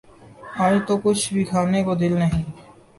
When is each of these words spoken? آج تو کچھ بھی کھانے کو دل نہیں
آج 0.59 0.75
تو 0.87 0.97
کچھ 1.03 1.33
بھی 1.33 1.43
کھانے 1.43 1.83
کو 1.83 1.95
دل 1.95 2.13
نہیں 2.19 2.43